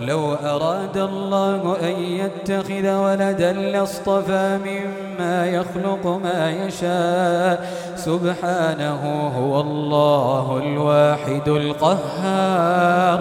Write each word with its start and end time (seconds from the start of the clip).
لو 0.00 0.34
أراد 0.34 0.96
الله 0.96 1.76
أن 1.82 2.02
يتخذ 2.02 2.96
ولدا 2.96 3.52
لاصطفى 3.52 4.58
مما 4.64 5.46
يخلق 5.46 6.06
ما 6.06 6.50
يشاء. 6.50 7.70
سبحانه 7.96 9.32
هو 9.38 9.60
الله 9.60 10.62
الواحد 10.62 11.48
القهار. 11.48 13.20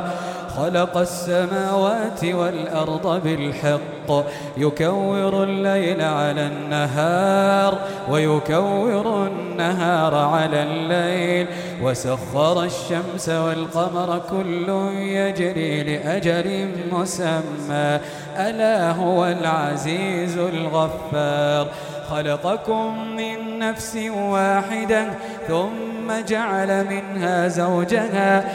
خلق 0.57 0.97
السماوات 0.97 2.25
والأرض 2.25 3.21
بالحق. 3.23 4.25
يكور 4.57 5.43
الليل 5.43 6.01
على 6.01 6.47
النهار 6.47 7.77
ويكور 8.09 9.27
النهار 9.27 10.15
على 10.15 10.63
الليل. 10.63 11.47
وسخر 11.81 12.63
الشمس 12.63 13.29
والقمر 13.29 14.21
كل 14.29 14.69
يجري 14.97 15.83
لأجل 15.83 16.69
مسمى. 16.91 17.99
ألا 18.37 18.91
هو 18.91 19.25
العزيز 19.25 20.37
الغفار. 20.37 21.67
خلقكم 22.09 23.15
من 23.17 23.59
نفس 23.59 23.97
واحدة 24.17 25.05
ثم 25.47 26.25
جعل 26.27 26.85
منها 26.85 27.47
زوجها 27.47 28.51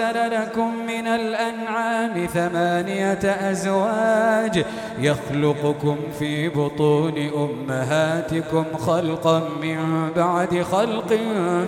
وأنزل 0.00 0.42
لكم 0.42 0.74
من 0.86 1.06
الأنعام 1.06 2.26
ثمانية 2.26 3.50
أزواج 3.50 4.64
يخلقكم 4.98 5.96
في 6.18 6.48
بطون 6.48 7.14
أمهاتكم 7.36 8.64
خلقا 8.86 9.42
من 9.62 10.10
بعد 10.16 10.62
خلق 10.62 11.18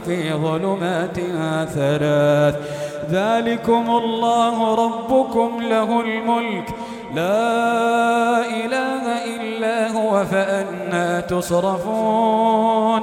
في 0.05 0.33
ظلمات 0.33 1.21
ثلاث. 1.75 2.57
ذلكم 3.11 3.85
الله 3.91 4.75
ربكم 4.75 5.63
له 5.63 6.01
الملك. 6.01 6.69
لا 7.15 8.39
إله 8.47 9.25
إلا 9.37 9.93
هو 9.93 10.25
فأنا 10.25 11.21
تصرفون. 11.21 13.03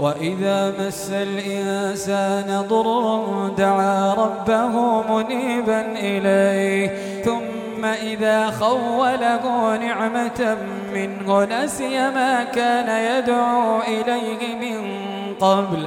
وإذا 0.00 0.74
مس 0.80 1.10
الإنسان 1.10 2.64
ضر 2.68 3.48
دعا 3.48 4.14
ربه 4.14 5.02
منيبا 5.02 5.80
إليه 5.96 7.22
ثم 7.24 7.84
إذا 7.84 8.50
خوله 8.50 9.76
نعمة 9.76 10.56
منه 10.94 11.44
نسي 11.44 12.10
ما 12.10 12.44
كان 12.44 12.88
يدعو 13.18 13.80
إليه 13.80 14.54
من 14.54 14.80
قبل 15.34 15.86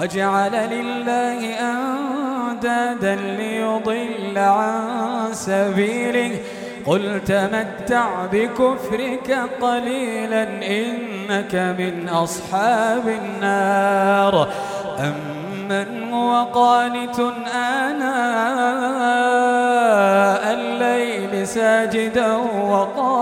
وجعل 0.00 0.52
لله 0.52 1.40
أندادا 1.60 3.14
ليضل 3.14 4.38
عن 4.38 5.28
سبيله. 5.32 6.38
قل 6.86 7.20
تمتع 7.24 8.26
بكفرك 8.32 9.38
قليلا 9.60 10.42
إنك 10.66 11.54
من 11.78 12.08
أصحاب 12.08 13.08
النار. 13.08 14.48
أمن 14.98 16.12
هو 16.12 16.44
قانت 16.44 17.20
آناء 17.54 18.04
الليل 20.54 21.46
ساجدا 21.46 22.36
وقائما. 22.70 23.18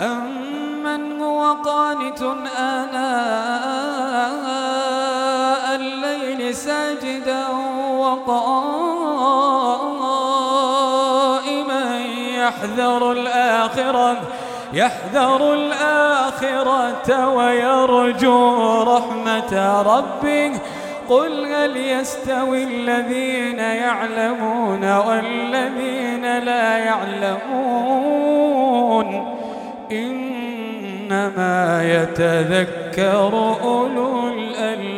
أمن 0.00 1.22
هو 1.22 1.52
قانت 1.52 2.22
آناء 2.58 4.08
يحذر 12.48 13.12
الآخرة 13.12 14.16
يحذر 14.72 15.54
الآخرة 15.54 17.28
ويرجو 17.28 18.82
رحمة 18.82 19.82
ربه. 19.82 20.52
قل 21.08 21.46
هل 21.46 21.76
يستوي 21.76 22.64
الذين 22.64 23.58
يعلمون 23.58 24.96
والذين 24.96 26.38
لا 26.38 26.78
يعلمون؟ 26.78 27.88
إنما 29.92 31.82
يتذكر 31.84 33.56
أولو 33.62 34.28
الألباب. 34.28 34.97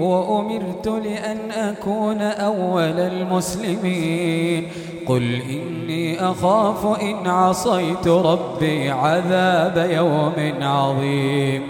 وأمرت 0.00 0.88
لأن 0.88 1.50
أكون 1.50 2.22
أول 2.22 3.00
المسلمين. 3.00 4.68
قل 5.06 5.40
إني 5.50 6.20
أخاف 6.20 7.00
إن 7.02 7.26
عصيت 7.26 8.08
ربي 8.08 8.90
عذاب 8.90 9.90
يوم 9.90 10.54
عظيم. 10.62 11.62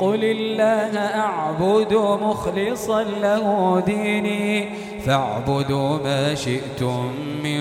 قل 0.00 0.24
الله 0.24 0.98
أعبد 0.98 1.92
مخلصا 2.22 3.02
له 3.02 3.82
ديني 3.86 4.68
فاعبدوا 5.06 5.98
ما 6.04 6.34
شئتم 6.34 7.04
من 7.44 7.60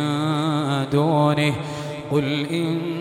دونه. 0.91 1.53
قل 2.11 2.45
إن 2.51 3.00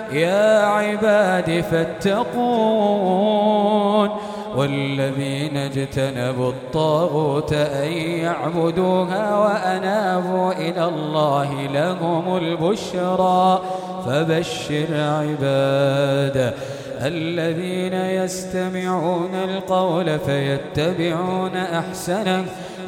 يا 0.13 0.59
عباد 0.65 1.63
فاتقون 1.71 3.21
والذين 4.55 5.57
اجتنبوا 5.57 6.49
الطاغوت 6.49 7.53
أن 7.53 7.91
يعبدوها 7.93 9.37
وأنابوا 9.37 10.51
إلى 10.51 10.85
الله 10.85 11.67
لهم 11.73 12.37
البشرى 12.37 13.61
فبشر 14.05 14.87
عباد 14.91 16.53
الذين 17.01 17.93
يستمعون 17.93 19.35
القول 19.35 20.19
فيتبعون 20.19 21.55
أحسنه 21.55 22.45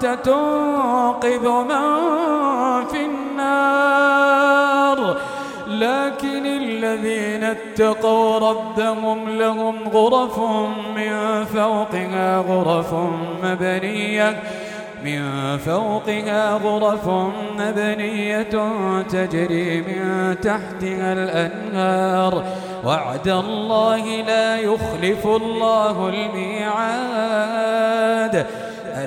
تنقذ 0.00 1.48
من 1.48 1.84
في 2.86 3.04
النار. 3.04 4.40
لكن 5.66 6.46
الذين 6.46 7.44
اتقوا 7.44 8.38
ربهم 8.38 9.28
لهم 9.28 9.88
غرف 9.88 10.38
من 10.96 11.44
فوقها 11.44 12.38
غرف 12.38 12.94
مبنية 13.42 14.42
من 15.04 15.58
فوقها 15.58 16.52
غرف 16.52 17.08
مبنية 17.58 18.72
تجري 19.02 19.80
من 19.80 20.36
تحتها 20.40 21.12
الأنهار. 21.12 22.44
وعد 22.84 23.28
الله 23.28 24.06
لا 24.06 24.56
يخلف 24.56 25.26
الله 25.26 26.08
الميعاد. 26.08 27.50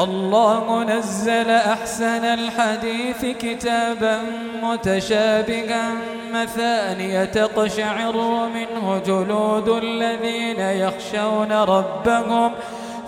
الله 0.00 0.84
نزل 0.84 1.50
أحسن 1.50 2.24
الحديث 2.24 3.26
كتابا 3.38 4.18
متشابها 4.62 5.92
مثانية 6.32 7.24
تقشعر 7.24 8.16
منه 8.48 9.02
جلود 9.06 9.68
الذين 9.68 10.60
يخشون 10.60 11.52
ربهم 11.52 12.50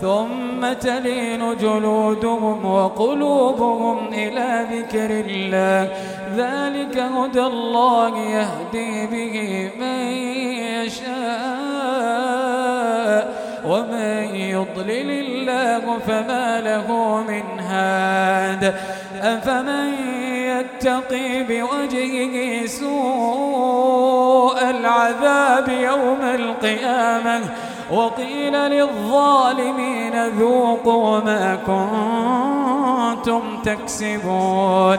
ثم 0.00 0.72
تلين 0.72 1.56
جلودهم 1.56 2.64
وقلوبهم 2.64 4.08
إلى 4.12 4.66
ذكر 4.72 5.10
الله. 5.10 5.92
ذلك 6.36 6.98
هدى 6.98 7.40
الله 7.40 8.18
يهدي 8.18 9.06
به 9.06 9.70
من 9.80 9.98
يشاء. 10.84 12.47
ومن 13.68 14.34
يضلل 14.34 15.10
الله 15.10 15.98
فما 16.06 16.60
له 16.60 17.22
من 17.28 17.60
هاد. 17.60 18.74
أفمن 19.22 19.92
يتقي 20.32 21.42
بوجهه 21.42 22.66
سوء 22.66 24.70
العذاب 24.70 25.68
يوم 25.68 26.22
القيامة 26.22 27.40
وقيل 27.92 28.52
للظالمين 28.52 30.26
ذوقوا 30.26 31.20
ما 31.20 31.58
كنتم 33.16 33.42
تكسبون. 33.64 34.98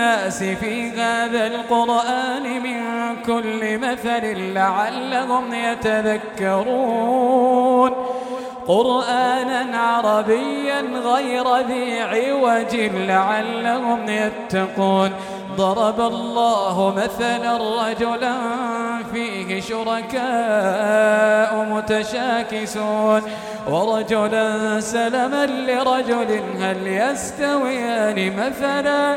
للناس 0.00 0.38
في 0.38 0.90
هذا 0.90 1.46
القرآن 1.46 2.62
من 2.62 2.80
كل 3.26 3.78
مثل 3.78 4.52
لعلهم 4.54 5.54
يتذكرون. 5.54 7.10
قرآنا 8.66 9.78
عربيا 9.78 10.80
غير 11.04 11.56
ذي 11.56 12.00
عوج 12.00 12.76
لعلهم 12.94 14.08
يتقون. 14.08 15.10
ضرب 15.56 16.00
الله 16.00 16.94
مثلا 16.96 17.56
رجلا 17.86 18.34
فيه 19.12 19.60
شركاء 19.60 21.50
متشاكسون. 21.70 23.22
ورجلا 23.70 24.80
سلما 24.80 25.46
لرجل 25.46 26.40
هل 26.60 26.86
يستويان 26.86 28.32
مثلا؟ 28.36 29.16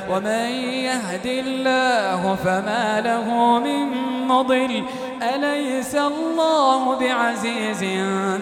ومن 0.11 0.49
يهد 0.89 1.25
الله 1.25 2.35
فما 2.43 3.01
له 3.01 3.59
من 3.59 3.87
مضل. 4.27 4.83
أليس 5.21 5.95
الله 5.95 6.99
بعزيز 6.99 7.83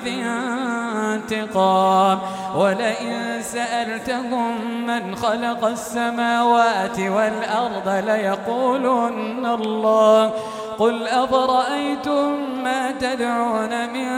ذي 0.04 0.24
انتقام؟ 1.06 2.20
ولئن 2.56 3.42
سألتهم 3.42 4.86
من 4.88 5.16
خلق 5.16 5.66
السماوات 5.66 7.00
والأرض 7.00 7.88
ليقولن 8.08 9.46
الله. 9.46 10.32
قل 10.80 11.08
أفرأيتم 11.08 12.36
ما 12.64 12.92
تدعون 12.92 13.90
من 13.94 14.10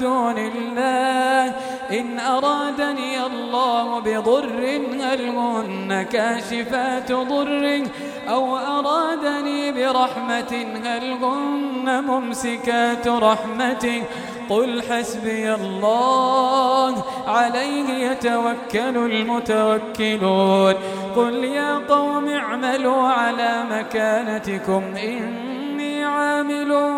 دون 0.00 0.38
الله؟ 0.38 1.52
إن 1.92 2.20
أرادني 2.20 3.26
الله 3.26 3.98
بضر 4.00 4.80
هل 5.00 5.28
هن 5.28 6.02
كاشفات 6.02 7.12
ضره 7.12 7.82
أو 8.28 8.56
أرادني 8.56 9.72
برحمة 9.72 10.66
هل 10.84 11.12
هن 11.12 12.04
ممسكات 12.04 13.08
رحمته 13.08 14.02
قل 14.48 14.82
حسبي 14.82 15.54
الله 15.54 17.04
عليه 17.26 18.10
يتوكل 18.10 18.96
المتوكلون. 19.12 20.74
قل 21.16 21.44
يا 21.44 21.78
قوم 21.88 22.28
اعملوا 22.28 23.08
على 23.08 23.64
مكانتكم 23.70 24.82
إني 24.96 26.04
عامل 26.04 26.90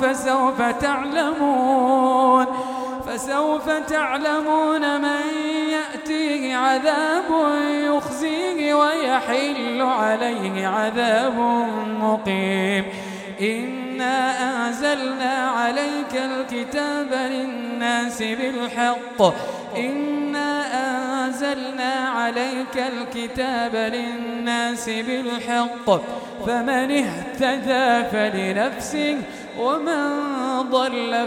فسوف 0.00 0.62
تعلمون. 0.62 2.46
فسوف 3.12 3.70
تعلمون 3.70 5.00
من 5.00 5.20
يأتيه 5.70 6.56
عذاب 6.56 7.24
يخزيه 7.68 8.74
ويحل 8.74 9.82
عليه 9.82 10.66
عذاب 10.66 11.38
مقيم. 12.00 12.84
إنا 13.40 14.66
أنزلنا 14.66 15.50
عليك 15.50 16.14
الكتاب 16.14 17.12
للناس 17.12 18.22
بالحق. 18.22 19.22
إنا 19.76 20.64
أنزلنا 21.24 21.92
عليك 22.08 22.76
الكتاب 22.76 23.76
للناس 23.76 24.88
بالحق. 24.88 25.90
فمن 26.46 26.90
اهتدى 26.90 28.08
فلنفسه 28.12 29.18
ومن 29.58 30.08
ضل 30.70 31.26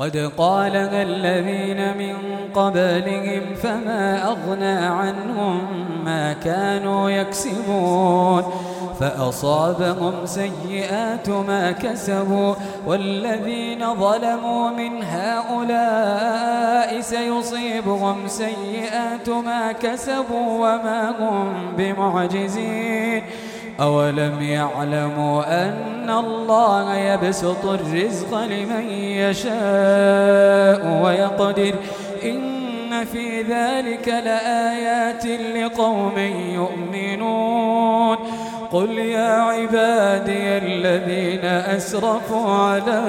قد 0.00 0.32
قالها 0.38 1.02
الذين 1.02 1.98
من 1.98 2.16
قبلهم 2.54 3.54
فما 3.62 4.26
أغنى 4.26 4.78
عنهم 4.86 5.60
ما 6.04 6.32
كانوا 6.32 7.10
يكسبون 7.10 8.44
فأصابهم 9.00 10.12
سيئات 10.24 11.28
ما 11.28 11.72
كسبوا 11.72 12.54
والذين 12.86 13.94
ظلموا 13.94 14.70
من 14.70 15.02
هؤلاء 15.02 17.00
سيصيبهم 17.00 18.28
سيئات 18.28 19.28
ما 19.28 19.72
كسبوا 19.72 20.52
وما 20.58 21.14
هم 21.20 21.52
بمعجزين 21.76 23.22
أولم 23.80 24.42
يعلموا 24.42 25.64
أن 25.64 26.10
الله 26.10 26.96
يبسط 26.96 27.64
الرزق 27.64 28.44
لمن 28.44 28.90
يشاء 28.92 31.00
ويقدر 31.02 31.74
إن 32.24 33.04
في 33.04 33.42
ذلك 33.42 34.08
لآيات 34.08 35.26
لقوم 35.26 36.18
يؤمنون. 36.54 38.16
قل 38.72 38.98
يا 38.98 39.32
عبادي 39.32 40.58
الذين 40.58 41.44
أسرفوا 41.44 42.54
على 42.54 43.02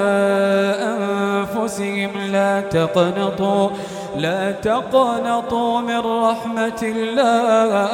أنفسهم 0.82 2.10
لا 2.32 2.62
تقنطوا 2.62 3.70
لا 4.18 4.52
تقنطوا 4.52 5.82
من 5.82 6.00
رحمة 6.00 6.84
الله. 6.84 7.92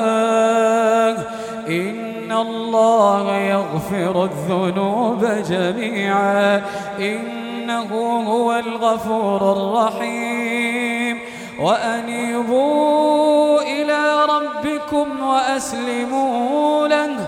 إن 2.27 2.33
الله 2.33 3.37
يغفر 3.37 4.23
الذنوب 4.23 5.25
جميعا 5.49 6.61
إنه 6.99 8.21
هو 8.27 8.53
الغفور 8.53 9.51
الرحيم. 9.51 11.19
وأنيبوا 11.59 13.61
إلى 13.61 14.25
ربكم 14.25 15.23
وأسلموا 15.23 16.87
له 16.87 17.27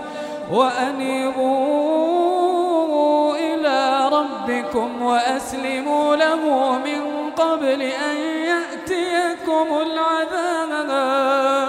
وأنيبوا 0.52 1.66
إلى 3.36 4.10
ربكم 4.12 5.02
وأسلموا 5.02 6.16
له 6.16 6.78
من 6.78 7.32
قبل 7.38 7.82
أن 7.82 8.18
يأتيكم 8.52 9.68
العذاب. 9.82 11.69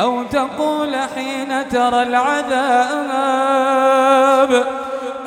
أو 0.00 0.22
تقول 0.22 0.96
حين 1.14 1.68
ترى 1.68 2.02
العذاب 2.02 3.06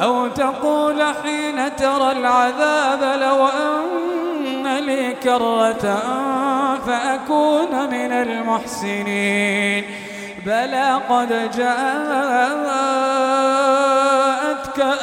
أو 0.01 0.27
تقول 0.27 1.03
حين 1.23 1.75
ترى 1.75 2.11
العذاب 2.11 3.19
لو 3.21 3.47
أن 3.47 4.77
لي 4.77 5.13
كرة 5.13 5.99
فأكون 6.87 7.89
من 7.91 8.11
المحسنين. 8.11 9.83
بلى 10.45 10.99
قد 11.09 11.51
جاءتك 11.57 12.39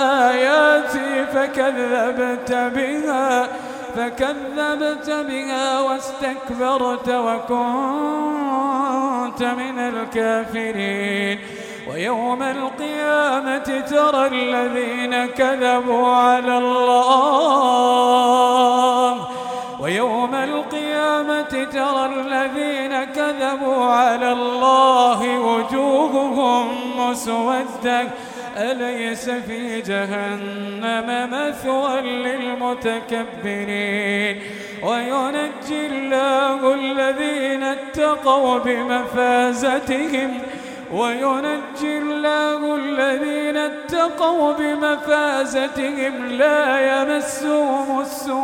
آياتي 0.01 1.27
فكذبت 1.27 2.53
بها. 2.53 3.49
فكذبت 3.97 5.11
بها 5.11 5.81
واستكبرت 5.81 7.09
وكنت 7.09 7.53
من 9.43 9.79
الكافرين. 9.79 11.39
ويوم 11.91 12.43
القيامة 12.43 13.85
ترى 13.91 14.27
الذين 14.27 15.27
كذبوا 15.27 16.09
على 16.09 16.59
الله. 16.59 17.57
ويوم 19.81 20.35
القيامة 20.35 21.65
ترى 21.73 22.07
الذين 22.07 23.05
كذبوا 23.05 23.85
على 23.85 24.33
الله 24.33 25.39
وجوههم 25.39 26.67
مسودة. 26.99 28.09
أليس 28.57 29.31
في 29.31 29.81
جهنم 29.81 31.31
مثوى 31.33 32.01
للمتكبرين؟ 32.01 33.57
وينجي 34.83 35.87
الله 35.87 36.75
الذين 36.75 37.63
اتقوا 37.63 38.59
بمفازتهم 38.59 40.43
وينجي 40.93 41.99
الله 41.99 42.75
الذين 42.75 43.57
اتقوا 43.57 44.53
بمفازتهم 44.53 46.27
لا 46.27 47.01
يمسهم 47.03 48.01
السوء 48.01 48.37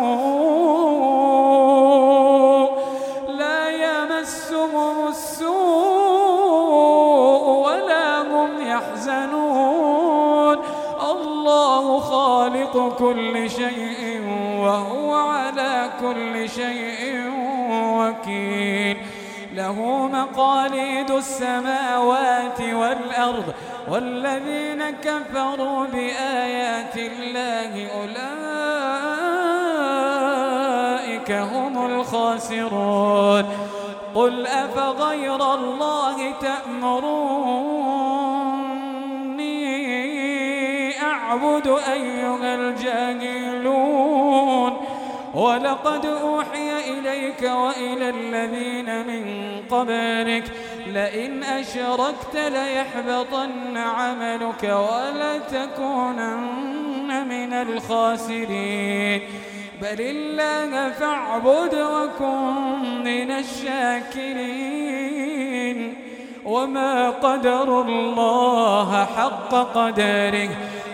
لا 3.29 3.71
يمسهم 3.71 5.09
السوء 5.09 5.53
ولا 7.65 8.21
هم 8.21 8.51
يحزنون. 8.67 9.42
كل 12.99 13.51
شيء 13.51 14.21
وهو 14.59 15.15
على 15.15 15.91
كل 16.01 16.49
شيء 16.51 17.31
وكيل. 17.73 18.97
له 19.55 20.09
مقاليد 20.13 21.11
السماوات 21.11 22.61
والأرض 22.61 23.55
والذين 23.89 24.91
كفروا 24.91 25.87
بآيات 25.87 26.97
الله 26.97 27.91
أولئك 28.01 28.23
هم 31.31 31.87
الخاسرون. 31.87 33.45
قل 34.15 34.47
أفغير 34.47 35.55
الله 35.55 36.33
تأمروني 36.41 38.12
أيها 41.79 42.55
الجاهلون 42.55 43.73
ولقد 45.35 46.07
أوحي 46.07 46.99
إليك 46.99 47.43
وإلى 47.43 48.11
الذين 48.11 49.07
من 49.07 49.25
قبلك 49.71 50.45
لئن 50.87 51.43
أشركت 51.43 52.35
ليحبطن 52.35 53.77
عملك 53.77 54.63
ولتكونن 55.63 56.49
من 57.29 57.53
الخاسرين. 57.53 59.21
بل 59.83 60.01
الله 60.01 60.91
فاعبد 60.91 61.75
وكن 61.75 63.03
من 63.05 63.31
الشاكرين. 63.31 64.73
وما 66.45 67.11
قدر 67.11 67.83
الله 67.83 69.05
حق 69.05 69.55
قدره 69.55 70.49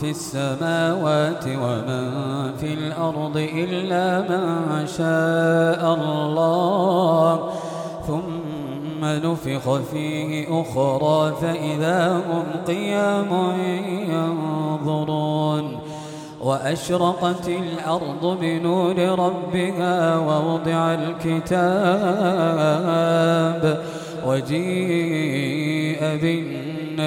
في 0.00 0.10
السماوات 0.10 1.44
ومن 1.46 2.10
في 2.60 2.74
الأرض 2.74 3.36
إلا 3.36 4.20
من 4.20 4.86
شاء 4.86 5.94
الله. 5.94 7.50
ثم 8.06 9.04
نفخ 9.04 9.80
فيه 9.90 10.60
أخرى 10.60 11.32
فإذا 11.40 12.16
هم 12.16 12.44
قيام 12.66 13.30
ينظرون. 14.08 15.78
وأشرقت 16.40 17.48
الأرض 17.48 18.38
بنور 18.40 18.98
ربها 18.98 20.18
ووضع 20.18 20.94
الكتاب 20.94 22.02
وجيء 24.26 26.00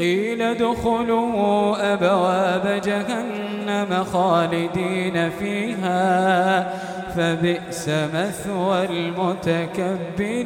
قيل 0.00 0.42
ادخلوا 0.42 1.92
أبواب 1.92 2.80
جهنم 2.84 4.04
خالدين 4.04 5.30
فيها 5.30 6.74
فبئس 7.14 7.88
مثوى 7.88 8.84
المتكبرين. 8.84 10.40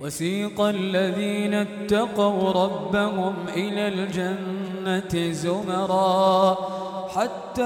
وسيق 0.00 0.60
الذين 0.60 1.54
اتقوا 1.54 2.52
ربهم 2.52 3.34
إلى 3.56 3.88
الجنة 3.88 5.32
زمرا 5.32 6.56
حتى 7.14 7.62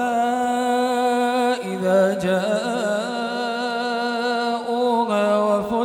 إذا 1.73 2.19
جاءوها 2.23 3.50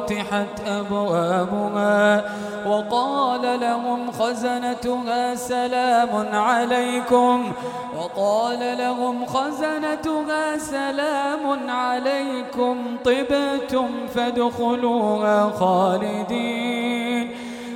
وفتحت 0.06 0.68
أبوابها 0.68 2.24
وقال 2.66 3.60
لهم 3.60 4.12
خزنتها 4.12 5.34
سلام 5.34 6.34
عليكم 6.34 7.52
وقال 7.98 8.78
لهم 8.78 9.26
خزنتها 9.26 10.58
سلام 10.58 11.70
عليكم 11.70 12.76
طبتم 13.04 13.88
فادخلوها 14.14 15.50
خالدين 15.50 17.30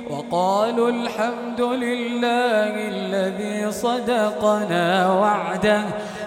وقالوا 0.09 0.89
الحمد 0.89 1.61
لله 1.61 2.73
الذي 2.87 3.71
صدقنا 3.71 5.13
وعده 5.13 5.81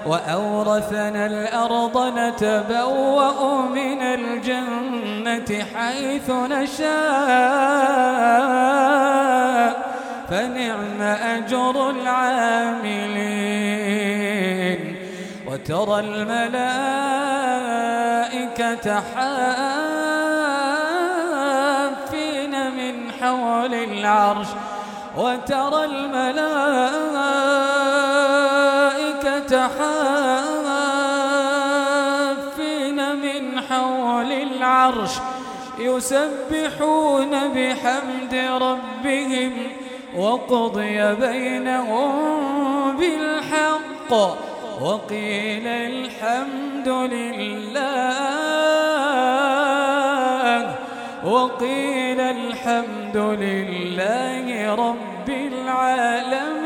وأورثنا 0.07 1.27
الأرض 1.27 2.13
نتبوأ 2.19 3.61
من 3.69 4.03
الجنة 4.03 4.94
حيث 5.75 6.31
نشاء 6.31 6.95
فنعم 10.31 11.03
أجر 11.03 11.91
العاملين. 11.91 13.45
وترى 15.47 16.01
الملائكة 16.01 16.55
حافين 19.01 19.75
من 22.77 23.13
حول 23.21 23.75
العرش 23.75 24.47
وترى 25.17 25.85
الملائكة 25.85 26.49
حافين 29.69 30.54
العرش 34.75 35.11
يسبحون 35.79 37.31
بحمد 37.31 38.35
ربهم 38.35 39.53
وقضي 40.17 41.15
بينهم 41.15 42.97
بالحق 42.97 44.13
وقيل 44.83 45.67
الحمد 45.67 46.89
لله 46.89 47.85
وقيل 51.25 52.21
الحمد 52.21 53.17
لله 53.17 54.75
رب 54.75 55.29
العالمين 55.29 56.64